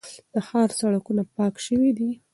[0.33, 2.09] د ښار سړکونه پاک شوي دي.